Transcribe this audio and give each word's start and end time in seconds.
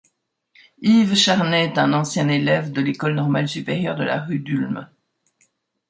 Yves 0.79 1.13
Charnet 1.15 1.63
est 1.65 1.77
un 1.77 1.93
ancien 1.93 2.27
élève 2.27 2.71
de 2.71 2.81
l'École 2.81 3.13
normale 3.13 3.47
supérieure 3.47 3.95
de 3.97 4.03
la 4.03 4.19
rue 4.19 4.39
d'Ulm. 4.39 4.89